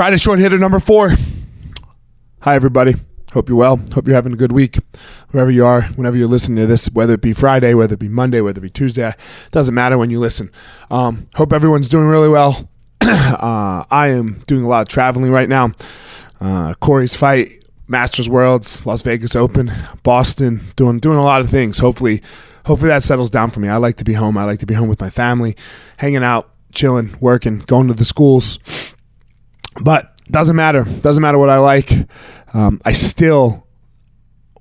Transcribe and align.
Friday 0.00 0.16
short 0.16 0.38
hitter 0.38 0.56
number 0.56 0.80
four. 0.80 1.12
Hi, 2.40 2.54
everybody. 2.54 2.94
Hope 3.34 3.50
you're 3.50 3.58
well. 3.58 3.78
Hope 3.92 4.06
you're 4.06 4.14
having 4.14 4.32
a 4.32 4.36
good 4.36 4.50
week. 4.50 4.78
Wherever 5.30 5.50
you 5.50 5.66
are, 5.66 5.82
whenever 5.82 6.16
you're 6.16 6.26
listening 6.26 6.56
to 6.56 6.66
this, 6.66 6.90
whether 6.90 7.12
it 7.12 7.20
be 7.20 7.34
Friday, 7.34 7.74
whether 7.74 7.92
it 7.92 8.00
be 8.00 8.08
Monday, 8.08 8.40
whether 8.40 8.60
it 8.60 8.62
be 8.62 8.70
Tuesday, 8.70 9.08
It 9.08 9.50
doesn't 9.50 9.74
matter 9.74 9.98
when 9.98 10.08
you 10.08 10.18
listen. 10.18 10.50
Um, 10.90 11.26
hope 11.34 11.52
everyone's 11.52 11.90
doing 11.90 12.06
really 12.06 12.30
well. 12.30 12.66
uh, 13.02 13.84
I 13.90 14.08
am 14.08 14.40
doing 14.46 14.64
a 14.64 14.68
lot 14.68 14.80
of 14.80 14.88
traveling 14.88 15.30
right 15.32 15.50
now. 15.50 15.72
Uh, 16.40 16.72
Corey's 16.80 17.14
fight, 17.14 17.50
Masters 17.86 18.30
Worlds, 18.30 18.86
Las 18.86 19.02
Vegas 19.02 19.36
Open, 19.36 19.70
Boston, 20.02 20.62
doing 20.76 20.98
doing 20.98 21.18
a 21.18 21.24
lot 21.24 21.42
of 21.42 21.50
things. 21.50 21.78
Hopefully, 21.78 22.22
hopefully 22.64 22.88
that 22.88 23.02
settles 23.02 23.28
down 23.28 23.50
for 23.50 23.60
me. 23.60 23.68
I 23.68 23.76
like 23.76 23.96
to 23.96 24.04
be 24.04 24.14
home. 24.14 24.38
I 24.38 24.44
like 24.44 24.60
to 24.60 24.66
be 24.66 24.72
home 24.72 24.88
with 24.88 25.02
my 25.02 25.10
family, 25.10 25.58
hanging 25.98 26.24
out, 26.24 26.48
chilling, 26.72 27.18
working, 27.20 27.58
going 27.58 27.88
to 27.88 27.92
the 27.92 28.06
schools. 28.06 28.58
But 29.80 30.16
doesn't 30.30 30.56
matter. 30.56 30.84
Doesn't 30.84 31.22
matter 31.22 31.38
what 31.38 31.50
I 31.50 31.58
like. 31.58 31.92
Um, 32.54 32.80
I 32.84 32.92
still 32.92 33.66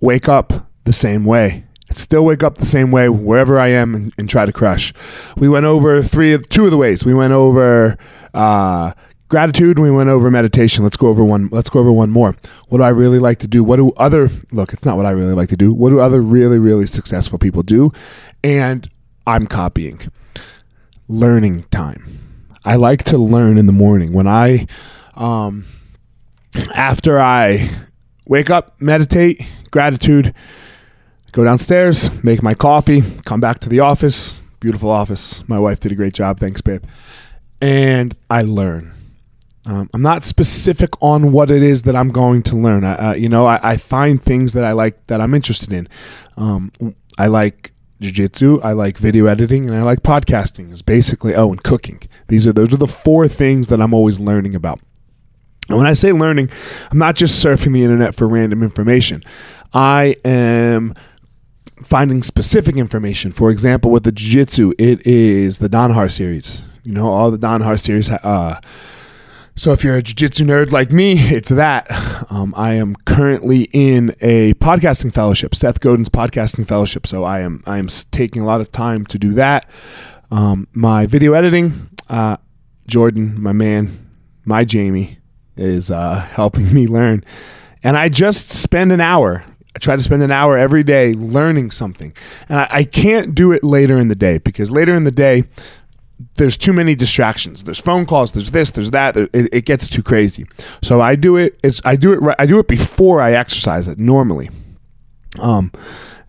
wake 0.02 0.28
up 0.28 0.68
the 0.86 0.94
same 0.94 1.26
way. 1.26 1.64
I 1.90 1.94
still 1.94 2.23
wake 2.23 2.44
up 2.44 2.58
the 2.58 2.66
same 2.66 2.92
way 2.92 3.09
wherever 3.09 3.59
I 3.59 3.70
am 3.70 3.95
and, 3.95 4.14
and 4.18 4.30
try 4.30 4.45
to 4.45 4.54
crush. 4.54 4.94
We 5.38 5.50
went 5.50 5.66
over 5.66 6.02
three 6.02 6.34
of 6.34 6.48
two 6.50 6.66
of 6.66 6.72
the 6.72 6.78
ways. 6.78 7.04
We 7.04 7.14
went 7.14 7.34
over 7.34 7.98
uh, 8.34 8.94
gratitude. 9.28 9.80
We 9.80 9.90
went 9.90 10.09
over 10.09 10.30
meditation. 10.30 10.84
Let's 10.84 10.98
go 10.98 11.08
over 11.08 11.23
one. 11.23 11.50
Let's 11.52 11.70
go 11.70 11.80
over 11.80 11.92
one 11.92 12.12
more. 12.12 12.36
What 12.67 12.78
do 12.80 12.84
I 12.84 12.90
really 12.90 13.20
like 13.20 13.40
to 13.40 13.48
do? 13.48 13.64
What 13.64 13.78
do 13.78 13.92
other 13.98 14.30
look? 14.52 14.73
It's 14.73 14.86
not 14.86 14.98
what 14.98 15.06
I 15.06 15.12
really 15.12 15.34
like 15.34 15.50
to 15.50 15.58
do. 15.58 15.73
What 15.73 15.90
do 15.90 16.00
other 16.00 16.22
really 16.22 16.59
really 16.59 16.86
successful 16.86 17.40
people 17.40 17.64
do? 17.64 17.92
And 18.44 18.90
I'm 19.26 19.48
copying. 19.48 20.00
Learning 21.08 21.64
time. 21.72 22.20
I 22.66 22.76
like 22.76 23.04
to 23.06 23.17
learn 23.17 23.58
in 23.58 23.66
the 23.66 23.73
morning 23.73 24.14
when 24.14 24.28
I 24.28 24.67
um, 25.20 25.66
after 26.73 27.20
I 27.20 27.70
wake 28.26 28.50
up, 28.50 28.82
meditate, 28.82 29.45
gratitude, 29.72 30.34
go 31.34 31.44
downstairs, 31.44 32.09
make 32.23 32.42
my 32.42 32.56
coffee, 32.56 33.03
come 33.25 33.40
back 33.40 33.59
to 33.59 33.70
the 33.70 33.81
office. 33.81 34.44
Beautiful 34.59 34.90
office. 34.90 35.47
My 35.47 35.58
wife 35.58 35.80
did 35.80 35.92
a 35.92 35.95
great 35.95 36.14
job. 36.14 36.40
Thanks, 36.40 36.59
babe. 36.59 36.84
And 37.62 38.16
I 38.30 38.42
learn. 38.42 38.94
Um, 39.66 39.90
I'm 39.94 40.02
not 40.02 40.25
specific 40.25 40.90
on 41.02 41.31
what 41.31 41.52
it 41.52 41.64
is 41.64 41.84
that 41.84 41.95
I'm 41.95 42.09
going 42.09 42.44
to 42.44 42.56
learn. 42.56 42.84
I, 42.84 42.95
uh, 42.95 43.14
you 43.14 43.30
know, 43.30 43.45
I, 43.45 43.59
I, 43.62 43.78
find 43.78 44.22
things 44.22 44.53
that 44.53 44.64
I 44.64 44.72
like 44.72 45.06
that 45.08 45.22
I'm 45.22 45.34
interested 45.34 45.72
in. 45.72 45.88
Um, 46.38 46.72
I 47.17 47.28
like 47.28 47.73
jiu-jitsu 48.02 48.62
i 48.62 48.72
like 48.72 48.97
video 48.97 49.25
editing 49.25 49.67
and 49.67 49.75
i 49.75 49.84
like 49.84 50.02
podcasting 50.03 50.72
is 50.72 50.81
basically 50.81 51.36
oh 51.36 51.52
and 51.52 51.62
cooking 51.64 52.00
these 52.30 52.47
are 52.47 52.53
those 52.53 52.73
are 52.73 52.78
the 52.78 52.88
four 52.88 53.28
things 53.28 53.67
that 53.67 53.81
i'm 53.81 53.94
always 53.94 54.22
learning 54.22 54.56
about 54.56 54.80
and 55.70 55.78
when 55.78 55.88
I 55.88 55.94
say 55.94 56.12
learning, 56.12 56.50
I'm 56.92 56.98
not 56.98 57.16
just 57.16 57.44
surfing 57.44 57.73
the 57.73 57.84
internet 57.84 58.16
for 58.16 58.28
random 58.28 58.64
information. 58.64 59.23
I 59.73 60.16
am 60.25 60.95
finding 61.84 62.23
specific 62.23 62.75
information. 62.75 63.31
For 63.31 63.52
example, 63.52 63.92
with 63.92 64.03
the 64.03 64.12
Jiu 64.12 64.31
Jitsu, 64.31 64.73
it 64.78 65.06
is 65.06 65.59
the 65.59 65.70
Danaher 65.70 66.12
series. 66.12 66.64
You 66.84 66.94
know, 66.94 67.08
all 67.09 67.30
the 67.30 67.38
Danaher 67.38 67.80
series. 67.80 68.09
Uh, 68.09 68.59
so 69.59 69.73
if 69.73 69.84
you're 69.84 69.97
a 69.97 70.02
jiu-jitsu 70.02 70.45
nerd 70.45 70.72
like 70.72 70.90
me, 70.90 71.16
it's 71.20 71.50
that. 71.50 71.86
Um, 72.31 72.53
I 72.56 72.75
am 72.75 72.95
currently 73.06 73.64
in 73.73 74.16
a 74.22 74.53
podcasting 74.53 75.14
fellowship, 75.14 75.53
Seth 75.53 75.81
Godin's 75.81 76.08
podcasting 76.08 76.66
fellowship. 76.66 77.06
So 77.06 77.25
I 77.25 77.42
am 77.42 77.62
I 77.67 77.78
am 77.78 77.88
taking 78.12 78.42
a 78.42 78.45
lot 78.45 78.62
of 78.62 78.72
time 78.72 79.06
to 79.08 79.20
do 79.20 79.34
that. 79.34 79.70
Um, 80.31 80.70
my 80.72 81.06
video 81.08 81.34
editing, 81.34 81.90
uh, 82.08 82.38
Jordan, 82.88 83.42
my 83.42 83.52
man, 83.52 84.09
my 84.45 84.64
Jamie, 84.64 85.19
is 85.60 85.92
uh, 85.92 86.20
helping 86.20 86.74
me 86.74 86.88
learn. 86.88 87.24
And 87.84 87.98
I 87.98 88.10
just 88.10 88.50
spend 88.50 88.92
an 88.92 89.02
hour. 89.02 89.44
I 89.76 89.80
try 89.80 89.96
to 89.96 90.02
spend 90.02 90.24
an 90.24 90.32
hour 90.32 90.58
every 90.58 90.84
day 90.84 91.14
learning 91.14 91.72
something. 91.72 92.14
And 92.48 92.60
I, 92.60 92.68
I 92.72 92.84
can't 92.84 93.36
do 93.36 93.52
it 93.52 93.64
later 93.64 93.98
in 93.98 94.08
the 94.08 94.16
day 94.16 94.40
because 94.40 94.72
later 94.72 94.96
in 94.96 95.03
the 95.03 95.12
day, 95.12 95.44
there's 96.36 96.58
too 96.58 96.74
many 96.74 96.96
distractions. 96.96 97.64
There's 97.64 97.80
phone 97.80 98.06
calls. 98.06 98.34
There's 98.34 98.52
this. 98.52 98.72
There's 98.72 98.92
that. 98.92 99.16
It, 99.16 99.30
it 99.34 99.66
gets 99.66 99.88
too 99.88 100.03
crazy. 100.03 100.46
So 100.81 101.00
I 101.00 101.16
do 101.16 101.38
it. 101.38 101.58
Is 101.64 101.81
I 101.86 101.96
do 101.96 102.14
it. 102.14 102.36
I 102.38 102.46
do 102.46 102.59
it 102.59 102.68
before 102.68 103.22
I 103.22 103.34
exercise 103.34 103.88
it 103.88 104.00
normally. 104.00 104.50
Um, 105.40 105.72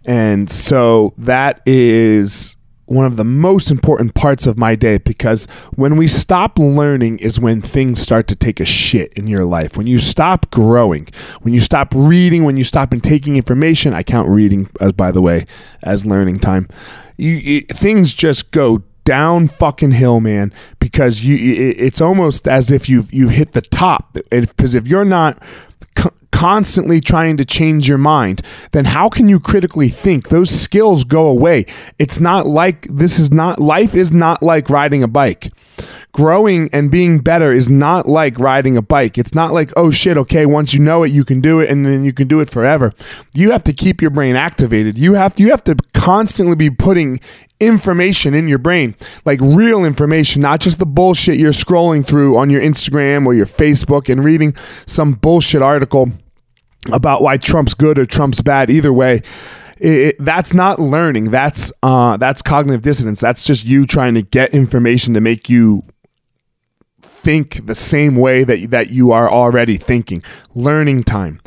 and 0.05 0.51
so 0.51 1.15
that 1.19 1.61
is 1.67 2.57
one 2.91 3.07
of 3.07 3.17
the 3.17 3.25
most 3.25 3.71
important 3.71 4.15
parts 4.15 4.47
of 4.47 4.59
my 4.59 4.75
day 4.75 4.99
because 4.99 5.47
when 5.77 5.97
we 5.97 6.09
stop 6.09 6.59
learning 6.59 7.21
is 7.21 7.39
when 7.39 7.63
things 7.63 8.01
start 8.01 8.27
to 8.27 8.35
take 8.35 8.59
a 8.59 8.65
shit 8.65 9.15
in 9.15 9.29
your 9.29 9.45
life. 9.45 9.77
When 9.77 9.87
you 9.87 9.99
stop 9.99 10.51
growing, 10.51 11.07
when 11.43 11.55
you 11.55 11.61
stop 11.61 11.95
reading, 11.95 12.43
when 12.43 12.57
you 12.57 12.65
stop 12.65 12.93
and 12.93 13.03
taking 13.03 13.37
information, 13.37 13.95
I 13.95 14.03
count 14.03 14.29
reading 14.29 14.69
as 14.81 14.91
by 14.93 15.13
the 15.13 15.23
way 15.23 15.47
as 15.85 16.05
learning 16.05 16.41
time. 16.41 16.69
You, 17.17 17.61
things 17.61 18.13
just 18.13 18.51
go 18.51 18.83
down 19.05 19.47
fucking 19.47 19.93
hill, 19.93 20.21
man, 20.21 20.53
because 20.81 21.25
you 21.25 21.37
it's 21.77 22.01
almost 22.01 22.49
as 22.49 22.73
if 22.73 22.89
you've 22.89 23.13
you 23.15 23.29
hit 23.29 23.53
the 23.53 23.63
top. 23.63 24.19
Because 24.31 24.75
if 24.75 24.89
you're 24.89 25.05
not 25.05 25.41
constantly 26.41 27.03
trying 27.03 27.37
to 27.37 27.45
change 27.45 27.87
your 27.87 27.99
mind, 27.99 28.41
then 28.73 28.87
how 28.87 29.11
can 29.11 29.29
you 29.29 29.39
critically 29.39 29.91
think? 29.91 30.31
Those 30.31 30.49
skills 30.49 31.05
go 31.05 31.27
away. 31.27 31.67
It's 31.99 32.19
not 32.19 32.47
like 32.47 32.87
this 32.87 33.19
is 33.19 33.31
not 33.31 33.61
life 33.61 33.95
is 33.95 34.11
not 34.11 34.43
like 34.43 34.71
riding 34.71 35.03
a 35.03 35.07
bike. 35.07 35.53
Growing 36.13 36.71
and 36.73 36.91
being 36.91 37.19
better 37.19 37.53
is 37.53 37.69
not 37.69 38.09
like 38.09 38.39
riding 38.39 38.79
a 38.79 38.81
bike. 38.81 39.19
It's 39.19 39.35
not 39.35 39.53
like, 39.53 39.71
oh 39.77 39.91
shit, 39.91 40.17
okay, 40.17 40.47
once 40.47 40.73
you 40.73 40.81
know 40.81 41.03
it, 41.03 41.13
you 41.13 41.25
can 41.25 41.43
do 41.43 41.61
it 41.61 41.69
and 41.69 41.85
then 41.85 42.05
you 42.05 42.13
can 42.15 42.27
do 42.27 42.41
it 42.41 42.49
forever. 42.49 42.91
You 43.35 43.51
have 43.51 43.65
to 43.65 43.75
keep 43.75 44.01
your 44.01 44.11
brain 44.11 44.35
activated. 44.35 44.97
You 44.97 45.13
have 45.15 45.35
to, 45.35 45.43
you 45.43 45.51
have 45.51 45.65
to 45.65 45.77
constantly 45.93 46.57
be 46.57 46.71
putting 46.71 47.21
information 47.61 48.33
in 48.33 48.49
your 48.49 48.59
brain, 48.59 48.95
like 49.27 49.41
real 49.43 49.85
information, 49.85 50.41
not 50.41 50.61
just 50.61 50.79
the 50.79 50.87
bullshit 50.87 51.39
you're 51.39 51.53
scrolling 51.53 52.03
through 52.05 52.39
on 52.39 52.49
your 52.49 52.63
Instagram 52.63 53.27
or 53.27 53.35
your 53.35 53.45
Facebook 53.45 54.09
and 54.09 54.25
reading 54.25 54.57
some 54.87 55.13
bullshit 55.13 55.61
article 55.61 56.11
about 56.93 57.23
why 57.23 57.37
Trump's 57.37 57.75
good 57.75 57.99
or 57.99 58.07
Trump's 58.07 58.41
bad. 58.41 58.71
Either 58.71 58.93
way, 58.93 59.23
it, 59.79 59.91
it, 59.91 60.17
that's 60.19 60.55
not 60.55 60.79
learning. 60.79 61.25
That's 61.25 61.73
uh, 61.83 62.17
that's 62.17 62.43
cognitive 62.43 62.83
dissonance. 62.83 63.21
That's 63.21 63.45
just 63.45 63.65
you 63.65 63.87
trying 63.87 64.15
to 64.15 64.23
get 64.23 64.51
information 64.55 65.15
to 65.15 65.21
make 65.21 65.49
you 65.49 65.85
think 67.01 67.67
the 67.67 67.75
same 67.75 68.17
way 68.17 68.45
that 68.45 68.71
that 68.71 68.91
you 68.91 69.13
are 69.13 69.31
already 69.31 69.77
thinking. 69.77 70.23
Learning 70.55 71.03
time. 71.03 71.41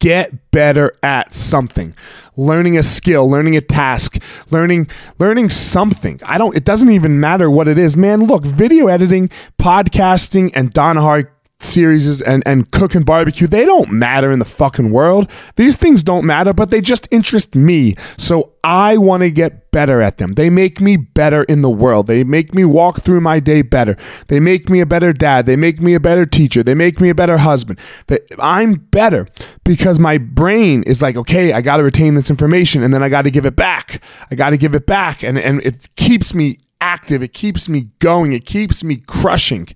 Get 0.00 0.50
better 0.50 0.94
at 1.02 1.34
something. 1.34 1.94
Learning 2.34 2.78
a 2.78 2.82
skill, 2.82 3.28
learning 3.28 3.54
a 3.54 3.60
task, 3.60 4.22
learning 4.50 4.88
learning 5.18 5.50
something. 5.50 6.20
I 6.24 6.38
don't 6.38 6.56
it 6.56 6.64
doesn't 6.64 6.90
even 6.90 7.20
matter 7.20 7.50
what 7.50 7.68
it 7.68 7.78
is. 7.78 7.96
Man, 7.96 8.20
look, 8.26 8.44
video 8.44 8.86
editing, 8.86 9.28
podcasting 9.58 10.50
and 10.54 10.72
Danaher 10.72 11.28
series 11.60 12.20
and, 12.22 12.42
and 12.46 12.70
cook 12.70 12.94
and 12.94 13.06
barbecue, 13.06 13.46
they 13.46 13.64
don't 13.64 13.92
matter 13.92 14.30
in 14.30 14.38
the 14.38 14.44
fucking 14.44 14.90
world. 14.90 15.30
These 15.56 15.76
things 15.76 16.02
don't 16.02 16.24
matter, 16.24 16.52
but 16.52 16.70
they 16.70 16.80
just 16.80 17.06
interest 17.10 17.54
me. 17.54 17.94
So 18.16 18.54
I 18.64 18.96
want 18.96 19.22
to 19.22 19.30
get 19.30 19.70
better 19.70 20.02
at 20.02 20.18
them. 20.18 20.32
They 20.32 20.50
make 20.50 20.80
me 20.80 20.96
better 20.96 21.44
in 21.44 21.62
the 21.62 21.70
world. 21.70 22.06
They 22.06 22.24
make 22.24 22.54
me 22.54 22.64
walk 22.64 23.00
through 23.00 23.20
my 23.20 23.40
day 23.40 23.62
better. 23.62 23.96
They 24.28 24.40
make 24.40 24.68
me 24.68 24.80
a 24.80 24.86
better 24.86 25.12
dad. 25.12 25.46
They 25.46 25.56
make 25.56 25.80
me 25.80 25.94
a 25.94 26.00
better 26.00 26.26
teacher. 26.26 26.62
They 26.62 26.74
make 26.74 27.00
me 27.00 27.08
a 27.08 27.14
better 27.14 27.38
husband. 27.38 27.78
That 28.08 28.22
I'm 28.38 28.74
better 28.74 29.26
because 29.64 29.98
my 29.98 30.18
brain 30.18 30.82
is 30.84 31.00
like, 31.00 31.16
okay, 31.16 31.52
I 31.52 31.60
got 31.60 31.76
to 31.76 31.84
retain 31.84 32.14
this 32.14 32.30
information 32.30 32.82
and 32.82 32.92
then 32.92 33.02
I 33.02 33.08
got 33.08 33.22
to 33.22 33.30
give 33.30 33.46
it 33.46 33.56
back. 33.56 34.02
I 34.30 34.34
got 34.34 34.50
to 34.50 34.58
give 34.58 34.74
it 34.74 34.86
back. 34.86 35.22
And, 35.22 35.38
and 35.38 35.60
it 35.62 35.94
keeps 35.96 36.34
me 36.34 36.58
active. 36.80 37.22
It 37.22 37.32
keeps 37.32 37.68
me 37.68 37.88
going. 37.98 38.32
It 38.32 38.46
keeps 38.46 38.82
me 38.82 38.96
crushing, 38.96 39.68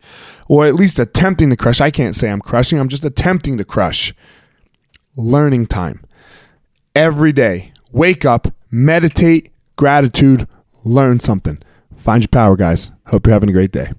or 0.48 0.66
at 0.66 0.74
least 0.74 0.98
attempting 0.98 1.50
to 1.50 1.56
crush. 1.56 1.80
I 1.80 1.90
can't 1.90 2.14
say 2.16 2.30
I'm 2.30 2.40
crushing, 2.40 2.78
I'm 2.78 2.88
just 2.88 3.04
attempting 3.04 3.58
to 3.58 3.64
crush. 3.64 4.14
Learning 5.16 5.66
time. 5.66 6.04
Every 6.94 7.32
day, 7.32 7.72
wake 7.92 8.24
up, 8.24 8.48
meditate, 8.70 9.52
gratitude, 9.76 10.48
learn 10.84 11.20
something. 11.20 11.58
Find 11.96 12.22
your 12.22 12.28
power, 12.28 12.56
guys. 12.56 12.90
Hope 13.06 13.26
you're 13.26 13.32
having 13.32 13.50
a 13.50 13.52
great 13.52 13.72
day. 13.72 13.92